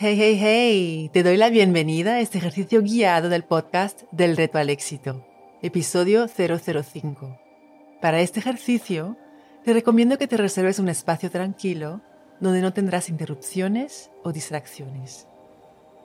Hey, 0.00 0.16
hey, 0.16 0.38
hey, 0.40 1.10
te 1.12 1.24
doy 1.24 1.36
la 1.36 1.50
bienvenida 1.50 2.12
a 2.12 2.20
este 2.20 2.38
ejercicio 2.38 2.82
guiado 2.82 3.28
del 3.28 3.42
podcast 3.42 4.02
del 4.12 4.36
reto 4.36 4.58
al 4.58 4.70
éxito, 4.70 5.26
episodio 5.60 6.28
005. 6.28 7.36
Para 8.00 8.20
este 8.20 8.38
ejercicio, 8.38 9.16
te 9.64 9.72
recomiendo 9.72 10.16
que 10.16 10.28
te 10.28 10.36
reserves 10.36 10.78
un 10.78 10.88
espacio 10.88 11.32
tranquilo 11.32 12.00
donde 12.38 12.62
no 12.62 12.72
tendrás 12.72 13.08
interrupciones 13.08 14.12
o 14.22 14.30
distracciones. 14.30 15.26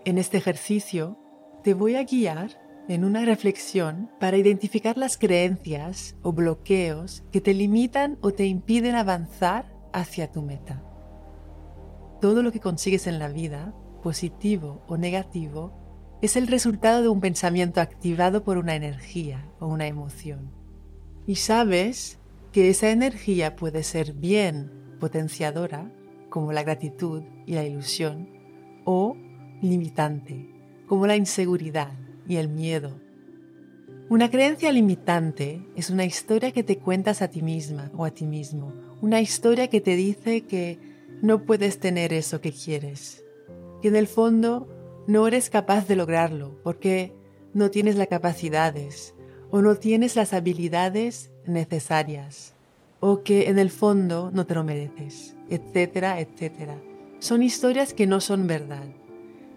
En 0.06 0.18
este 0.18 0.38
ejercicio, 0.40 1.16
te 1.64 1.76
voy 1.76 1.96
a 1.96 2.04
guiar 2.04 2.60
en 2.88 3.06
una 3.06 3.24
reflexión 3.26 4.10
para 4.20 4.38
identificar 4.38 4.98
las 4.98 5.20
creencias 5.20 6.16
o 6.24 6.34
bloqueos 6.34 7.22
que 7.32 7.42
te 7.42 7.54
limitan 7.54 8.18
o 8.22 8.32
te 8.32 8.48
impiden 8.48 8.96
avanzar 8.96 9.72
hacia 9.94 10.32
tu 10.32 10.42
meta. 10.42 10.82
Todo 12.22 12.42
lo 12.42 12.52
que 12.52 12.60
consigues 12.60 13.06
en 13.06 13.20
la 13.20 13.28
vida 13.28 13.76
positivo 14.04 14.84
o 14.88 14.98
negativo, 14.98 15.74
es 16.22 16.36
el 16.36 16.48
resultado 16.48 17.02
de 17.02 17.10
un 17.10 17.22
pensamiento 17.22 17.82
activado 17.82 18.44
por 18.44 18.58
una 18.58 18.76
energía 18.76 19.46
o 19.60 19.68
una 19.68 19.88
emoción. 19.88 20.52
Y 21.26 21.36
sabes 21.36 22.20
que 22.52 22.70
esa 22.70 22.92
energía 22.92 23.56
puede 23.56 23.82
ser 23.84 24.14
bien 24.14 24.72
potenciadora, 25.00 25.92
como 26.30 26.52
la 26.52 26.64
gratitud 26.64 27.24
y 27.46 27.54
la 27.54 27.64
ilusión, 27.64 28.30
o 28.86 29.18
limitante, 29.62 30.50
como 30.88 31.08
la 31.08 31.16
inseguridad 31.16 31.94
y 32.28 32.36
el 32.36 32.50
miedo. 32.50 33.00
Una 34.10 34.30
creencia 34.30 34.72
limitante 34.72 35.66
es 35.76 35.90
una 35.90 36.06
historia 36.06 36.52
que 36.52 36.64
te 36.64 36.78
cuentas 36.78 37.22
a 37.22 37.30
ti 37.30 37.42
misma 37.42 37.92
o 37.96 38.06
a 38.06 38.12
ti 38.12 38.26
mismo, 38.26 38.74
una 39.02 39.22
historia 39.22 39.70
que 39.70 39.82
te 39.82 39.96
dice 39.96 40.42
que 40.42 40.78
no 41.22 41.44
puedes 41.44 41.80
tener 41.80 42.14
eso 42.14 42.42
que 42.42 42.52
quieres, 42.52 43.24
que 43.84 43.90
en 43.90 43.98
el 43.98 44.08
fondo 44.08 44.66
no 45.08 45.28
eres 45.28 45.50
capaz 45.50 45.90
de 45.90 45.98
lograrlo 45.98 46.58
porque 46.64 47.14
no 47.54 47.70
tienes 47.70 47.98
las 47.98 48.08
capacidades 48.08 49.14
o 49.52 49.62
no 49.62 49.76
tienes 49.76 50.16
las 50.16 50.32
habilidades 50.32 51.32
necesarias 51.46 52.54
o 53.02 53.24
que 53.24 53.50
en 53.50 53.60
el 53.60 53.70
fondo 53.70 54.32
no 54.34 54.46
te 54.46 54.56
lo 54.56 54.64
mereces, 54.64 55.36
etcétera, 55.50 56.22
etcétera. 56.22 56.82
Son 57.20 57.44
historias 57.44 57.94
que 57.94 58.08
no 58.08 58.22
son 58.22 58.48
verdad, 58.48 58.86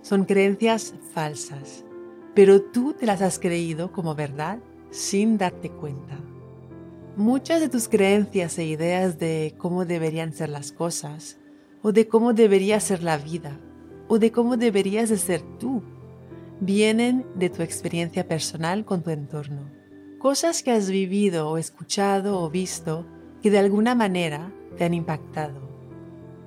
son 0.02 0.24
creencias 0.24 0.94
falsas, 1.14 1.84
pero 2.34 2.60
tú 2.60 2.94
te 2.94 3.06
las 3.06 3.22
has 3.22 3.38
creído 3.38 3.92
como 3.92 4.16
verdad 4.16 4.58
sin 4.90 5.38
darte 5.38 5.70
cuenta. 5.70 6.18
Muchas 7.14 7.60
de 7.60 7.68
tus 7.68 7.86
creencias 7.86 8.58
e 8.58 8.64
ideas 8.64 9.20
de 9.20 9.54
cómo 9.56 9.84
deberían 9.84 10.32
ser 10.32 10.48
las 10.48 10.72
cosas 10.72 11.38
o 11.82 11.92
de 11.92 12.08
cómo 12.08 12.32
debería 12.32 12.80
ser 12.80 13.04
la 13.04 13.18
vida 13.18 13.60
o 14.08 14.18
de 14.18 14.32
cómo 14.32 14.56
deberías 14.56 15.08
de 15.08 15.18
ser 15.18 15.42
tú. 15.58 15.82
Vienen 16.60 17.26
de 17.34 17.50
tu 17.50 17.62
experiencia 17.62 18.26
personal 18.26 18.84
con 18.84 19.02
tu 19.02 19.10
entorno. 19.10 19.70
Cosas 20.18 20.62
que 20.62 20.70
has 20.70 20.90
vivido 20.90 21.50
o 21.50 21.58
escuchado 21.58 22.40
o 22.40 22.50
visto 22.50 23.06
que 23.42 23.50
de 23.50 23.58
alguna 23.58 23.94
manera 23.94 24.52
te 24.76 24.84
han 24.84 24.94
impactado. 24.94 25.60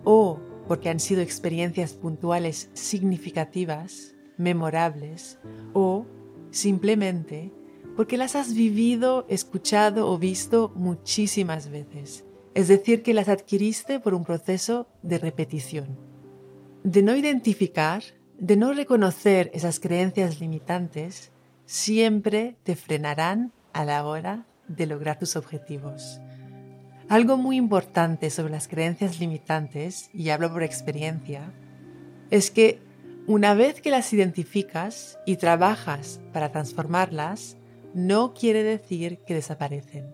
O 0.03 0.39
porque 0.67 0.89
han 0.89 0.99
sido 0.99 1.21
experiencias 1.21 1.93
puntuales 1.93 2.69
significativas, 2.73 4.15
memorables, 4.37 5.39
o 5.73 6.05
simplemente 6.52 7.52
porque 7.95 8.17
las 8.17 8.35
has 8.35 8.53
vivido, 8.53 9.25
escuchado 9.27 10.09
o 10.09 10.17
visto 10.17 10.71
muchísimas 10.75 11.69
veces. 11.69 12.23
Es 12.53 12.67
decir, 12.67 13.03
que 13.03 13.13
las 13.13 13.27
adquiriste 13.27 13.99
por 13.99 14.13
un 14.13 14.23
proceso 14.23 14.87
de 15.03 15.17
repetición 15.17 16.08
de 16.83 17.02
no 17.02 17.16
identificar, 17.16 18.03
de 18.38 18.55
no 18.55 18.73
reconocer 18.73 19.52
esas 19.54 19.80
creencias 19.80 20.39
limitantes, 20.39 21.31
siempre 21.65 22.55
te 22.64 22.76
frenarán 22.76 23.52
a 23.73 23.86
la 23.86 24.05
hora 24.05 24.45
de 24.67 24.86
lograr 24.87 25.20
tus 25.20 25.36
objetivos. 25.36 26.20
Algo 27.09 27.37
muy 27.37 27.58
importante 27.58 28.30
sobre 28.30 28.52
las 28.52 28.67
creencias 28.67 29.20
limitantes, 29.20 30.09
y 30.14 30.30
hablo 30.30 30.52
por 30.52 30.64
experiencia, 30.64 31.52
es 32.30 32.52
que 32.52 32.80
una 33.27 33.54
vez 33.54 33.81
que 33.81 33.92
las 33.92 34.14
identificas 34.14 35.20
y 35.25 35.37
trabajas 35.37 36.20
para 36.33 36.52
transformarlas, 36.52 37.58
no 37.93 38.33
quiere 38.33 38.64
decir 38.64 39.20
que 39.25 39.33
desaparecen. 39.33 40.14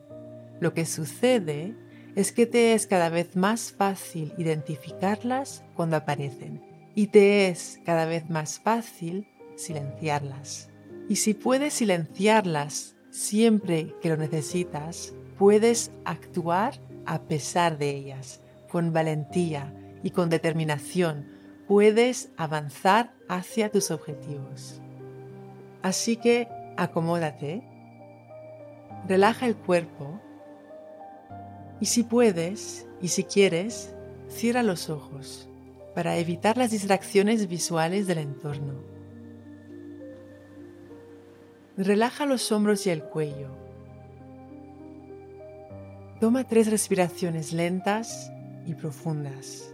Lo 0.59 0.73
que 0.73 0.85
sucede 0.85 1.75
es 2.15 2.31
que 2.31 2.45
te 2.45 2.73
es 2.73 2.87
cada 2.87 3.09
vez 3.09 3.35
más 3.35 3.73
fácil 3.73 4.33
identificarlas 4.37 5.63
cuando 5.75 5.97
aparecen 5.97 6.61
y 6.95 7.07
te 7.07 7.49
es 7.49 7.79
cada 7.85 8.05
vez 8.05 8.29
más 8.29 8.59
fácil 8.59 9.27
silenciarlas. 9.55 10.69
Y 11.09 11.17
si 11.17 11.33
puedes 11.33 11.73
silenciarlas 11.73 12.95
siempre 13.11 13.93
que 14.01 14.09
lo 14.09 14.17
necesitas, 14.17 15.13
puedes 15.37 15.91
actuar 16.05 16.79
a 17.05 17.21
pesar 17.23 17.77
de 17.77 17.89
ellas, 17.89 18.41
con 18.69 18.93
valentía 18.93 19.73
y 20.01 20.11
con 20.11 20.29
determinación. 20.29 21.27
Puedes 21.67 22.29
avanzar 22.37 23.13
hacia 23.27 23.69
tus 23.69 23.91
objetivos. 23.91 24.81
Así 25.81 26.15
que 26.15 26.47
acomódate, 26.77 27.61
relaja 29.07 29.45
el 29.45 29.55
cuerpo 29.55 30.21
y 31.79 31.85
si 31.85 32.03
puedes 32.03 32.87
y 33.01 33.09
si 33.09 33.23
quieres, 33.23 33.93
cierra 34.29 34.63
los 34.63 34.89
ojos 34.89 35.49
para 35.93 36.17
evitar 36.17 36.57
las 36.57 36.71
distracciones 36.71 37.47
visuales 37.47 38.07
del 38.07 38.19
entorno. 38.19 38.73
Relaja 41.77 42.25
los 42.25 42.51
hombros 42.51 42.85
y 42.87 42.89
el 42.89 43.03
cuello. 43.03 43.49
Toma 46.19 46.45
tres 46.45 46.71
respiraciones 46.71 47.51
lentas 47.53 48.31
y 48.65 48.73
profundas. 48.73 49.73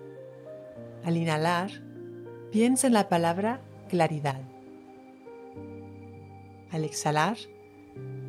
Al 1.04 1.18
inhalar, 1.18 1.72
piensa 2.52 2.88
en 2.88 2.94
la 2.94 3.10
palabra 3.10 3.62
claridad. 3.90 4.42
Al 6.72 6.84
exhalar, 6.84 7.38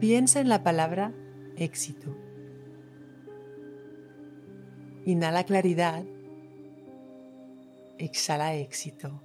piensa 0.01 0.41
en 0.41 0.49
la 0.49 0.63
palabra 0.63 1.13
éxito. 1.57 2.15
Inhala 5.05 5.45
claridad. 5.45 6.05
Exhala 7.99 8.55
éxito. 8.55 9.21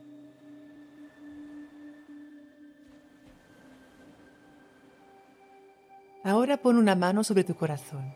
Ahora 6.24 6.58
pon 6.58 6.78
una 6.78 6.96
mano 6.96 7.24
sobre 7.24 7.44
tu 7.44 7.56
corazón. 7.56 8.14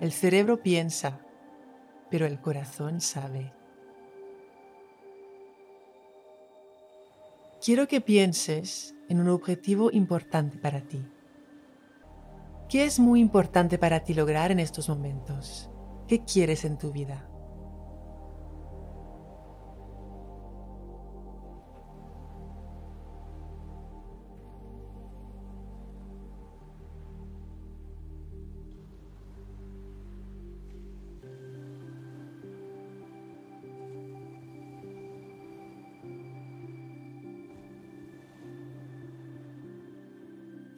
El 0.00 0.12
cerebro 0.12 0.62
piensa, 0.62 1.20
pero 2.10 2.26
el 2.26 2.40
corazón 2.40 3.00
sabe. 3.00 3.52
Quiero 7.64 7.88
que 7.88 8.00
pienses 8.00 8.94
en 9.08 9.20
un 9.20 9.28
objetivo 9.28 9.90
importante 9.92 10.58
para 10.58 10.80
ti. 10.80 11.02
¿Qué 12.68 12.84
es 12.84 12.98
muy 13.00 13.20
importante 13.20 13.78
para 13.78 14.00
ti 14.00 14.12
lograr 14.12 14.50
en 14.50 14.60
estos 14.60 14.90
momentos? 14.90 15.70
¿Qué 16.06 16.22
quieres 16.24 16.66
en 16.66 16.76
tu 16.76 16.92
vida? 16.92 17.26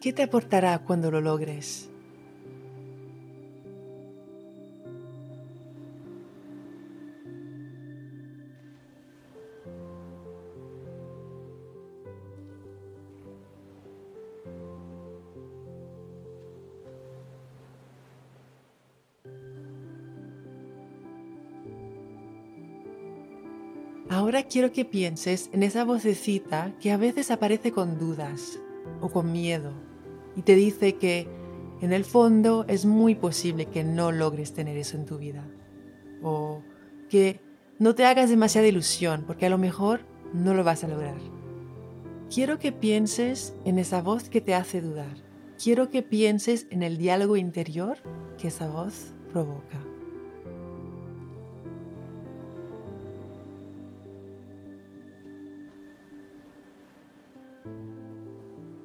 ¿Qué 0.01 0.15
te 0.15 0.23
aportará 0.23 0.79
cuando 0.79 1.11
lo 1.11 1.21
logres? 1.21 1.90
Ahora 24.11 24.43
quiero 24.43 24.73
que 24.73 24.85
pienses 24.85 25.51
en 25.53 25.63
esa 25.63 25.85
vocecita 25.85 26.75
que 26.81 26.91
a 26.91 26.97
veces 26.97 27.31
aparece 27.31 27.71
con 27.71 27.97
dudas 27.97 28.59
o 29.01 29.09
con 29.09 29.31
miedo 29.31 29.71
y 30.35 30.43
te 30.43 30.57
dice 30.57 30.97
que 30.97 31.29
en 31.81 31.93
el 31.93 32.05
fondo 32.05 32.65
es 32.67 32.85
muy 32.87 33.15
posible 33.15 33.67
que 33.67 33.85
no 33.85 34.11
logres 34.11 34.53
tener 34.53 34.77
eso 34.77 34.97
en 34.97 35.07
tu 35.07 35.17
vida 35.17 35.47
o 36.25 36.61
que 37.09 37.41
no 37.79 37.95
te 37.95 38.05
hagas 38.05 38.31
demasiada 38.31 38.67
ilusión 38.67 39.23
porque 39.29 39.47
a 39.47 39.51
lo 39.51 39.59
mejor 39.59 40.01
no 40.35 40.55
lo 40.55 40.65
vas 40.65 40.83
a 40.83 40.89
lograr. 40.89 41.21
Quiero 42.35 42.59
que 42.59 42.73
pienses 42.73 43.55
en 43.65 43.79
esa 43.79 44.03
voz 44.03 44.29
que 44.29 44.41
te 44.41 44.57
hace 44.57 44.81
dudar. 44.81 45.15
Quiero 45.63 45.89
que 45.89 46.03
pienses 46.03 46.67
en 46.71 46.83
el 46.83 46.99
diálogo 46.99 47.37
interior 47.37 47.99
que 48.39 48.49
esa 48.49 48.67
voz 48.67 49.13
provoca. 49.33 49.79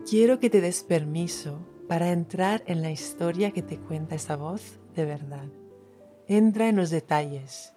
Quiero 0.07 0.39
que 0.39 0.51
te 0.51 0.61
des 0.61 0.83
permiso 0.83 1.67
para 1.87 2.11
entrar 2.11 2.61
en 2.67 2.83
la 2.83 2.91
historia 2.91 3.49
que 3.49 3.63
te 3.63 3.79
cuenta 3.79 4.13
esa 4.13 4.35
voz 4.35 4.77
de 4.95 5.03
verdad. 5.03 5.47
Entra 6.27 6.69
en 6.69 6.75
los 6.75 6.91
detalles. 6.91 7.73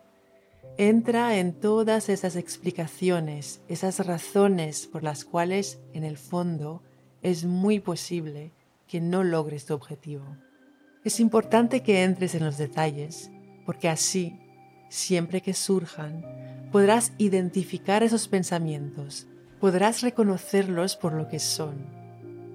Entra 0.76 1.38
en 1.38 1.54
todas 1.54 2.10
esas 2.10 2.36
explicaciones, 2.36 3.62
esas 3.66 4.04
razones 4.04 4.86
por 4.86 5.04
las 5.04 5.24
cuales 5.24 5.80
en 5.94 6.04
el 6.04 6.18
fondo 6.18 6.82
es 7.22 7.46
muy 7.46 7.80
posible 7.80 8.52
que 8.86 9.00
no 9.00 9.24
logres 9.24 9.64
tu 9.64 9.72
objetivo. 9.72 10.36
Es 11.04 11.20
importante 11.20 11.82
que 11.82 12.04
entres 12.04 12.34
en 12.34 12.44
los 12.44 12.58
detalles, 12.58 13.30
porque 13.64 13.88
así, 13.88 14.38
siempre 14.90 15.40
que 15.40 15.54
surjan, 15.54 16.26
podrás 16.72 17.10
identificar 17.16 18.02
esos 18.02 18.28
pensamientos, 18.28 19.26
podrás 19.60 20.02
reconocerlos 20.02 20.94
por 20.94 21.14
lo 21.14 21.26
que 21.28 21.38
son, 21.38 21.97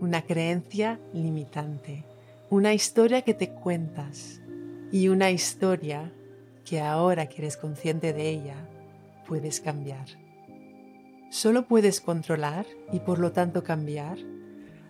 una 0.03 0.23
creencia 0.23 1.00
limitante, 1.13 2.03
una 2.50 2.73
historia 2.73 3.21
que 3.21 3.33
te 3.33 3.51
cuentas, 3.51 4.41
y 4.91 5.07
una 5.07 5.31
historia 5.31 6.11
que 6.65 6.81
ahora 6.81 7.27
que 7.27 7.41
eres 7.41 7.55
consciente 7.55 8.11
de 8.11 8.29
ella, 8.29 8.67
puedes 9.25 9.61
cambiar. 9.61 10.05
Solo 11.29 11.67
puedes 11.67 12.01
controlar 12.01 12.65
y 12.91 13.00
por 13.00 13.17
lo 13.17 13.31
tanto 13.31 13.63
cambiar 13.63 14.17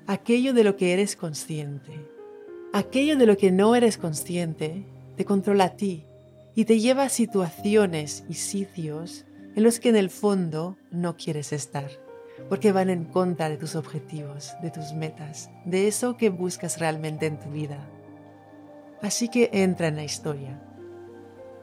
aquello 0.08 0.52
de 0.52 0.64
lo 0.64 0.78
que 0.78 0.94
eres 0.94 1.16
consciente. 1.16 1.92
Aquello 2.74 3.16
de 3.16 3.28
lo 3.28 3.38
que 3.38 3.52
no 3.52 3.76
eres 3.76 4.00
consciente 4.00 4.84
te 5.16 5.26
controla 5.26 5.66
a 5.66 5.76
ti 5.76 6.08
y 6.56 6.66
te 6.66 6.80
lleva 6.80 7.04
a 7.04 7.10
situaciones 7.10 8.24
y 8.28 8.34
sitios 8.34 9.26
en 9.56 9.64
los 9.64 9.80
que 9.80 9.90
en 9.90 9.96
el 9.96 10.10
fondo 10.10 10.76
no 10.90 11.16
quieres 11.18 11.54
estar, 11.54 11.92
porque 12.50 12.72
van 12.72 12.90
en 12.90 13.06
contra 13.06 13.50
de 13.50 13.58
tus 13.58 13.76
objetivos, 13.76 14.54
de 14.62 14.72
tus 14.72 14.94
metas, 14.94 15.50
de 15.66 15.88
eso 15.88 16.18
que 16.18 16.30
buscas 16.30 16.80
realmente 16.80 17.26
en 17.26 17.40
tu 17.40 17.50
vida. 17.50 17.90
Así 19.02 19.30
que 19.30 19.50
entra 19.54 19.88
en 19.88 19.96
la 19.96 20.04
historia. 20.04 20.62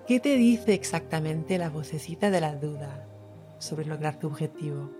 ¿Qué 0.06 0.20
te 0.20 0.37
dice 0.37 0.75
exactamente 0.75 1.58
la 1.58 1.70
vocecita 1.70 2.31
de 2.31 2.40
la 2.40 2.56
duda 2.56 3.06
sobre 3.58 3.87
lograr 3.87 4.19
tu 4.19 4.26
objetivo? 4.26 4.90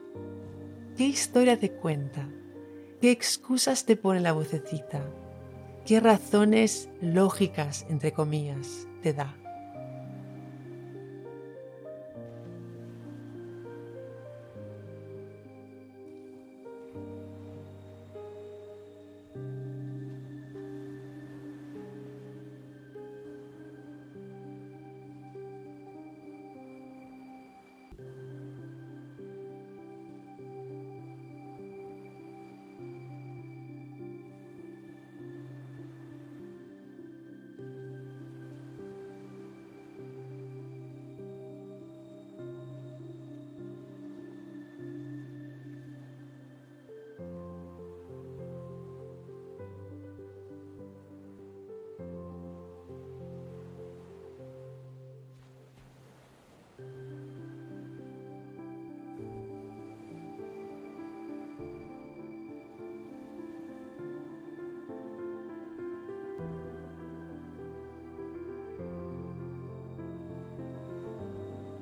¿Qué 0.97 1.05
historia 1.05 1.59
te 1.59 1.73
cuenta? 1.73 2.29
¿Qué 3.01 3.11
excusas 3.11 3.87
te 3.87 3.97
pone 3.97 4.21
la 4.21 4.33
vocecita? 4.33 5.03
¿Qué 5.87 5.99
razones 5.99 6.91
lógicas, 7.01 7.87
entre 7.89 8.13
comillas, 8.13 8.87
te 9.03 9.15
da? 9.15 9.40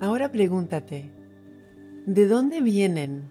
Ahora 0.09 0.33
pregúntate, 0.33 1.11
¿de 2.07 2.27
dónde 2.27 2.63
vienen 2.63 3.31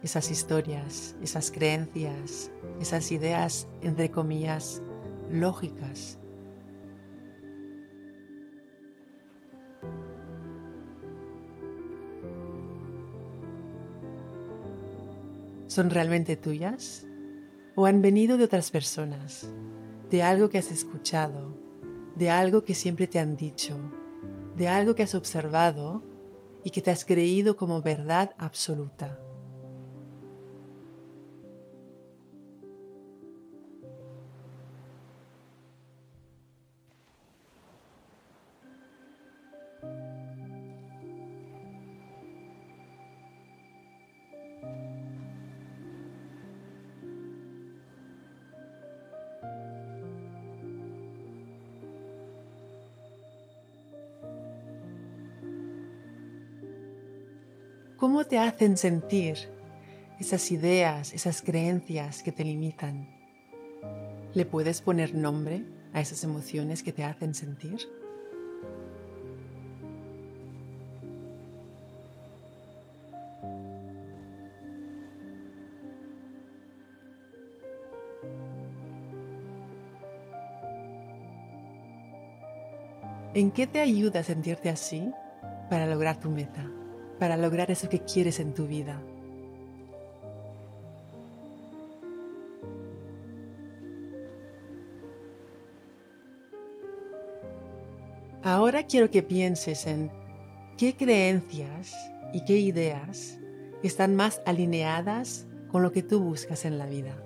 esas 0.00 0.30
historias, 0.30 1.16
esas 1.20 1.50
creencias, 1.50 2.52
esas 2.80 3.10
ideas, 3.10 3.66
entre 3.82 4.12
comillas, 4.12 4.80
lógicas? 5.28 6.20
¿Son 15.66 15.90
realmente 15.90 16.36
tuyas? 16.36 17.08
¿O 17.74 17.86
han 17.86 18.02
venido 18.02 18.36
de 18.36 18.44
otras 18.44 18.70
personas? 18.70 19.48
¿De 20.12 20.22
algo 20.22 20.48
que 20.48 20.58
has 20.58 20.70
escuchado? 20.70 21.58
¿De 22.14 22.30
algo 22.30 22.62
que 22.62 22.76
siempre 22.76 23.08
te 23.08 23.18
han 23.18 23.34
dicho? 23.34 24.03
De 24.56 24.68
algo 24.68 24.94
que 24.94 25.02
has 25.02 25.14
observado 25.14 26.02
y 26.62 26.70
que 26.70 26.80
te 26.80 26.90
has 26.90 27.04
creído 27.04 27.56
como 27.56 27.82
verdad 27.82 28.34
absoluta. 28.38 29.18
¿Cómo 58.04 58.26
te 58.26 58.38
hacen 58.38 58.76
sentir 58.76 59.38
esas 60.20 60.52
ideas, 60.52 61.14
esas 61.14 61.40
creencias 61.40 62.22
que 62.22 62.32
te 62.32 62.44
limitan? 62.44 63.08
¿Le 64.34 64.44
puedes 64.44 64.82
poner 64.82 65.14
nombre 65.14 65.64
a 65.94 66.02
esas 66.02 66.22
emociones 66.22 66.82
que 66.82 66.92
te 66.92 67.02
hacen 67.02 67.34
sentir? 67.34 67.78
¿En 83.32 83.50
qué 83.50 83.66
te 83.66 83.80
ayuda 83.80 84.20
a 84.20 84.24
sentirte 84.24 84.68
así 84.68 85.10
para 85.70 85.86
lograr 85.86 86.20
tu 86.20 86.28
meta? 86.28 86.83
Para 87.18 87.36
lograr 87.36 87.70
eso 87.70 87.88
que 87.88 88.00
quieres 88.00 88.40
en 88.40 88.54
tu 88.54 88.66
vida. 88.66 89.00
Ahora 98.42 98.82
quiero 98.82 99.10
que 99.10 99.22
pienses 99.22 99.86
en 99.86 100.10
qué 100.76 100.94
creencias 100.94 101.94
y 102.34 102.44
qué 102.44 102.58
ideas 102.58 103.38
están 103.82 104.14
más 104.16 104.42
alineadas 104.44 105.46
con 105.68 105.82
lo 105.82 105.92
que 105.92 106.02
tú 106.02 106.20
buscas 106.20 106.66
en 106.66 106.78
la 106.78 106.86
vida. 106.86 107.16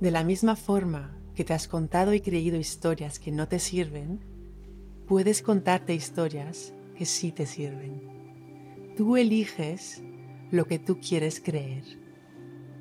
De 0.00 0.12
la 0.12 0.22
misma 0.22 0.54
forma 0.54 1.18
que 1.34 1.44
te 1.44 1.54
has 1.54 1.66
contado 1.66 2.14
y 2.14 2.20
creído 2.20 2.56
historias 2.56 3.18
que 3.18 3.32
no 3.32 3.48
te 3.48 3.58
sirven, 3.58 4.20
puedes 5.08 5.42
contarte 5.42 5.92
historias 5.92 6.72
que 6.96 7.04
sí 7.04 7.32
te 7.32 7.46
sirven. 7.46 8.94
Tú 8.96 9.16
eliges 9.16 10.00
lo 10.52 10.66
que 10.66 10.78
tú 10.78 11.00
quieres 11.00 11.40
creer. 11.40 11.82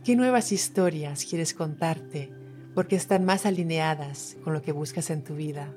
¿Qué 0.04 0.16
nuevas 0.16 0.52
historias 0.52 1.26
quieres 1.26 1.56
contarte 1.56 2.32
porque 2.76 2.96
están 2.96 3.26
más 3.26 3.48
alineadas 3.48 4.38
con 4.44 4.54
lo 4.54 4.62
que 4.62 4.72
buscas 4.72 5.10
en 5.10 5.24
tu 5.24 5.36
vida? 5.36 5.74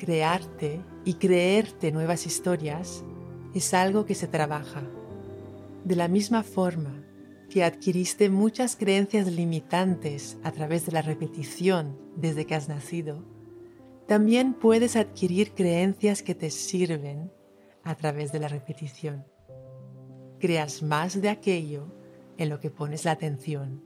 Crearte 0.00 0.80
y 1.04 1.14
creerte 1.14 1.92
nuevas 1.92 2.24
historias 2.24 3.04
es 3.54 3.74
algo 3.74 4.06
que 4.06 4.14
se 4.14 4.26
trabaja. 4.26 4.82
De 5.84 5.94
la 5.94 6.08
misma 6.08 6.42
forma 6.42 7.04
que 7.50 7.64
adquiriste 7.64 8.30
muchas 8.30 8.76
creencias 8.76 9.30
limitantes 9.30 10.38
a 10.42 10.52
través 10.52 10.86
de 10.86 10.92
la 10.92 11.02
repetición 11.02 11.98
desde 12.16 12.46
que 12.46 12.54
has 12.54 12.68
nacido, 12.68 13.22
también 14.06 14.54
puedes 14.54 14.96
adquirir 14.96 15.52
creencias 15.52 16.22
que 16.22 16.34
te 16.34 16.50
sirven 16.50 17.30
a 17.84 17.94
través 17.94 18.32
de 18.32 18.40
la 18.40 18.48
repetición. 18.48 19.26
Creas 20.38 20.82
más 20.82 21.20
de 21.20 21.28
aquello 21.28 21.92
en 22.38 22.48
lo 22.48 22.58
que 22.58 22.70
pones 22.70 23.04
la 23.04 23.12
atención. 23.12 23.84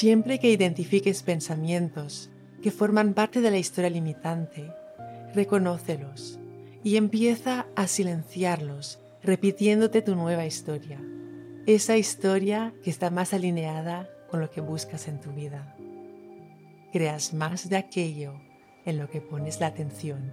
Siempre 0.00 0.38
que 0.38 0.50
identifiques 0.50 1.22
pensamientos 1.22 2.30
que 2.62 2.70
forman 2.70 3.12
parte 3.12 3.42
de 3.42 3.50
la 3.50 3.58
historia 3.58 3.90
limitante, 3.90 4.72
reconócelos 5.34 6.40
y 6.82 6.96
empieza 6.96 7.66
a 7.76 7.86
silenciarlos 7.86 8.98
repitiéndote 9.22 10.00
tu 10.00 10.16
nueva 10.16 10.46
historia, 10.46 10.98
esa 11.66 11.98
historia 11.98 12.72
que 12.82 12.88
está 12.88 13.10
más 13.10 13.34
alineada 13.34 14.08
con 14.30 14.40
lo 14.40 14.50
que 14.50 14.62
buscas 14.62 15.06
en 15.06 15.20
tu 15.20 15.32
vida. 15.32 15.76
Creas 16.94 17.34
más 17.34 17.68
de 17.68 17.76
aquello 17.76 18.40
en 18.86 18.96
lo 18.96 19.10
que 19.10 19.20
pones 19.20 19.60
la 19.60 19.66
atención. 19.66 20.32